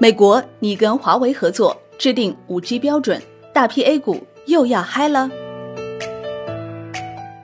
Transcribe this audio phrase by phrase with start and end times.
[0.00, 3.20] 美国拟跟华为合作制定 5G 标准，
[3.52, 4.16] 大批 A 股
[4.46, 5.28] 又要嗨了。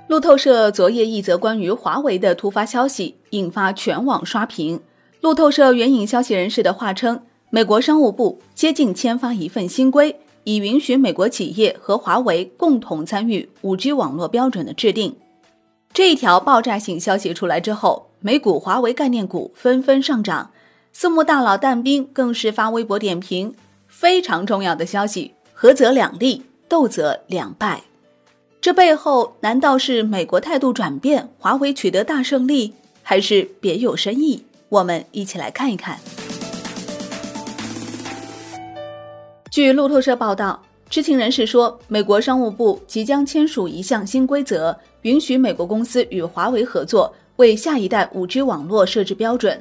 [0.07, 4.81] 路透社昨夜一则关于华为的突发消息引发全网刷屏。
[5.21, 7.21] 路透社援引消息人士的话称，
[7.51, 10.15] 美国商务部接近签发一份新规，
[10.45, 15.17] 以允许美国企业和华为共同参与 5G 网络标准的制定。
[15.93, 20.53] 这一条爆炸性消息出来之后，美股华为概念股纷纷上涨。
[20.97, 23.53] 私募大佬但斌更是发微博点评：
[23.89, 27.83] 非常重要的消息，合则两利，斗则两败。
[28.61, 34.45] 这背后难道是美国态度转变，华为取得大胜利，还是别有深意？
[34.69, 35.99] 我们一起来看一看。
[39.51, 49.61] 据路透社报道，知情人士说，美国商务部即将签署一项新规则，允许美国公司与华为合作，为下一代 5G 网络设置标准。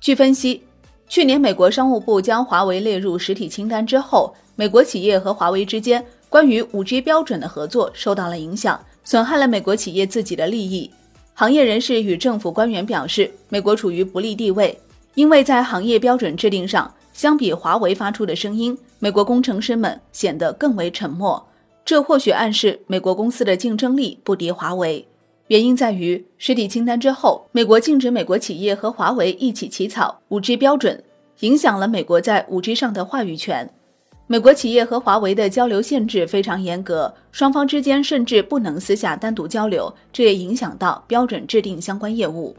[0.00, 0.62] 据分析，
[1.08, 10.90] 去年美国商务部将华为列入实体清单之后，美国企业和华为之间关于五 G 标准的合作受到了影响，损害了美国企业自己的利益。
[11.34, 14.78] 行业人士与政府官员表示，美国处于不利地位，
[15.16, 21.46] 因为在行业标准制定上，相比华为发出的声音，美国工程师们显得更为沉默。
[21.84, 25.06] 这或许暗示美国公司的竞争力不敌华为。
[25.50, 31.02] 原因在于实体清单之后，美国禁止美国企业和华为一起起草 5G 标准，
[31.40, 33.68] 影响了美国在 5G 上的话语权。
[34.28, 42.54] 美国企业和华为的交流限制非常严格，双方之间甚至不能私下单独交流，这也影响到标准制定相关业务。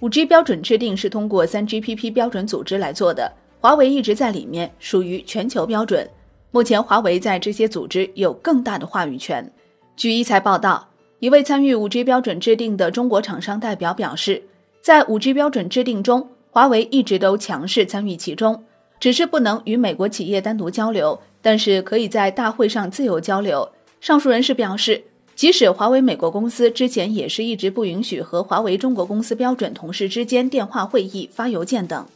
[0.00, 6.06] 5G 标准制定是通过 3GPP 标准组织来做的，华为一直在里面，属于全球标准。
[6.50, 9.50] 目前，华为在这些组织有更大的话语权。
[9.96, 10.90] 据一财报道。
[11.24, 14.42] 一位参与五 G 标准制定的中国厂商代表表示，
[14.82, 18.62] 在五 G 标准制定中，华为一直都强势参与其中，
[19.00, 23.66] 只是不能与美国企业单独交流，但是可以在大会上自由交流。
[24.02, 25.02] 上述人士表示，
[25.34, 32.06] 即使华为美国公司之前也是一直不允许和华为中国公司标准同事之间电话会议、发邮件等，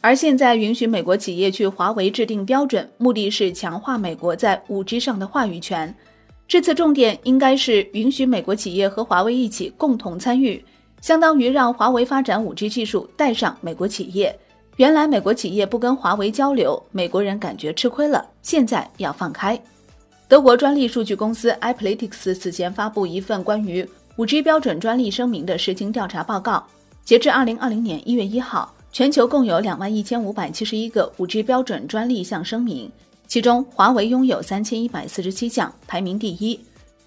[0.00, 5.94] 而现在允许美国企业去华为制定标准，目的是强化美国在五 G 上的话语权。
[6.48, 10.64] 这次重点应该是允许美国企业和华为一起共同参与，
[11.00, 14.36] 相当于让华为发展 5G 技术带上美国企业。
[14.76, 19.60] 原来美国企业不跟华为交流，美国人感觉吃亏了，现在要放开。
[20.28, 23.84] 德国专利数据公司 i p l e t i x 此前发布一份关于
[24.16, 26.64] 5G 标准专利声明的实情调查报告，
[27.04, 32.88] 截至2020年1月1号，全球共有2万1571个 5G 标准专利项声明。
[33.26, 36.58] 其中，华为拥有三千一百四十七项，排名第一，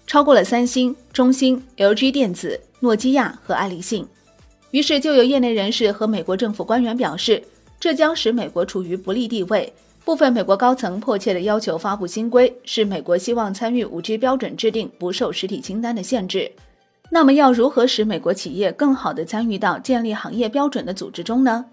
[0.06, 4.06] 超过了三星、中兴、LG 电子、诺基亚和爱立信。
[4.70, 7.42] 于是，就有业内人士和美国政府官员表示，
[7.80, 9.72] 这将使美国处于不利地位。
[10.04, 16.50] 部分美国高层迫切地要求发布新规，是美国希望参与 5G 标准制定，不受实体清单的限制。
[17.10, 21.64] 那么，要如何使美国企业更好地参与到建立行业标准的组织中呢？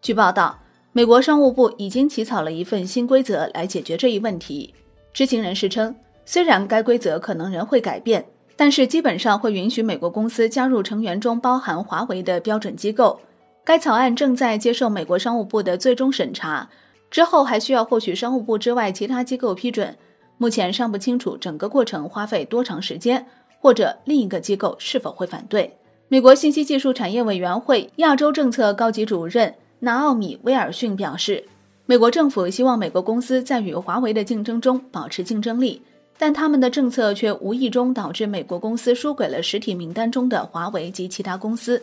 [0.00, 0.58] 据报道。
[0.96, 4.72] 美国商务部已经起草了一份新规则来解决这一问题。
[5.12, 5.92] 知情人士称，
[6.24, 8.24] 虽然该规则可能仍会改变，
[8.54, 13.18] 但是基本上会允许美国公司加入成员中包含华为的标准机构。
[13.64, 16.70] 该草案正在接受美国商务部的最终审查，
[17.10, 19.96] 之后还需要获取商务部之外其他机构批准。
[20.38, 23.26] 目前尚不清楚整个过程花费多长时间，
[23.58, 25.76] 或者另一个机构是否会反对。
[26.06, 29.52] 美国信息技术产业委员会亚洲政策高级主任。
[29.84, 31.44] 纳奥米·威尔逊表示，
[31.86, 35.80] 美国政府希望美国公司在与华为的竞争中保持竞争力，
[36.18, 41.80] 但他们的政策却无意中导致美国公司输给了实体名单中的华为及其他公司。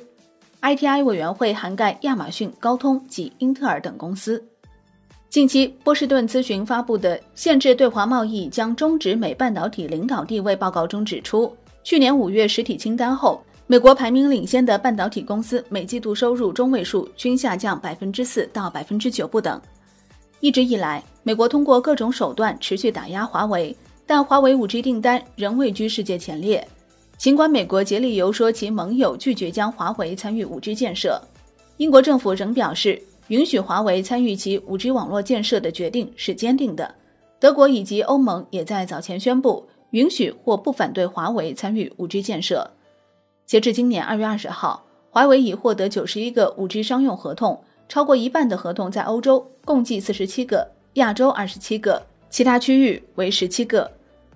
[0.61, 4.43] ITI 委员会涵盖亚马逊、高通及英特尔等公司。
[5.29, 13.41] 近期，波士顿咨询发布的《限制对华贸易将终止美半导体领导地位》报告中指出，去年五月实体清单后。
[13.71, 19.61] 美国排名领先的半导体公司每季度收入中位数均下降百分之四到百分之九不等。
[20.41, 23.73] 一直以来，美国通过各种手段持续打压华为，
[24.05, 26.67] 但华为 5G 订单仍位居世界前列。
[27.15, 31.21] 尽管美国竭力游说其盟友拒绝将华为参与 5G 建设，
[31.77, 36.93] 英国政府仍表示允许华为参与其 5G 网络建设的决定是坚定的。
[37.39, 42.69] 德国以及欧盟也在早前宣布允许或不反对华为参与 5G 建设。
[43.51, 53.91] 截至今年二月二十号，华为已获得九十一个五 G 商用合同，超过一半的合同在欧洲，共计四十七个；亚洲二十七个，其他区域为十七个。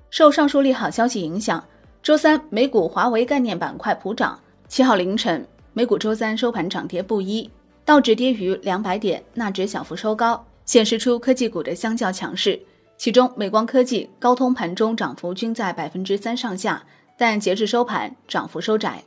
[0.09, 1.63] 受上述利好消息影响，
[2.03, 4.37] 周三美股华为概念板块普涨。
[4.67, 7.49] 七号凌晨，美股周三收盘涨跌不一，
[7.85, 12.59] 道指跌逾两百点，纳指小幅收高，显示出科技股的相较强势。
[12.97, 16.83] 其中，美光科技、高通盘中涨幅均在百分之三上下，
[17.17, 19.03] 但截至收盘涨幅收窄。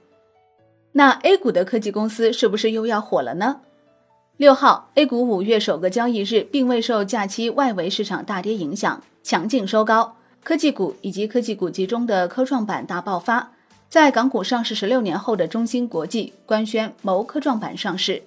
[0.93, 3.61] 那 A 股的科技公司是不是又要火了呢？
[4.37, 13.53] 六号，A 股五月首个交易日并未受假期外围市场大跌影响，强劲收高，科技股以及科技股集中的科创板大爆发。
[13.89, 18.23] 在港股上市十六年后的中芯国际官宣谋科创板上市，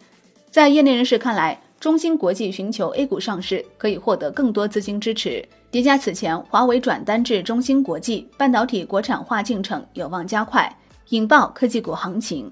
[0.50, 5.44] 在业内人士看来，中芯国际寻求 A 股上市可以获得更多资金支持。
[5.72, 10.72] 叠加此前华为转单至中芯国际，半导体国产化进程有望加快，
[11.10, 12.52] 引爆科技股行情。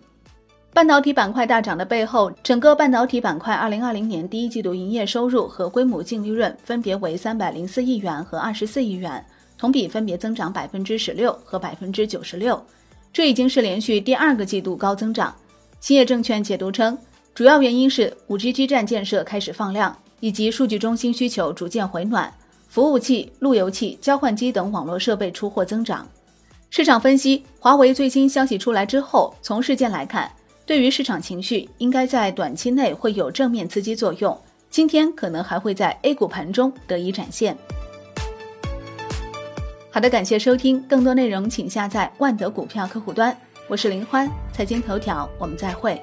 [0.74, 9.24] 半导体板块大涨的背后，整个半导体板块二零二零年第一季度营业收入和规模净利润分别为三百零四亿元和二十四亿元，
[9.60, 12.60] 同比分别增长百分之十六和百分之九十六。
[13.14, 15.36] 这已经是连续第二个季度高增长。
[15.80, 16.98] 兴业证券解读称，
[17.34, 22.34] 主要原因是五 G 基站建设开始放量，以及数据中心需求逐渐回暖，
[22.68, 26.06] 服务器、路由器、交换机等网络设备出货增长。
[26.70, 30.30] 市场分析，华为最新消息出来之后，从事件来看，
[30.66, 34.38] 对于市场情绪应该在短期内会有正面刺激作用，
[34.70, 37.58] 今天可能还会在 A 股盘中得以展现。
[39.90, 43.36] 好的，感谢收听，更多内容请下载万德股票客户端。
[43.68, 46.00] 我是林欢，财经头条，我们再会。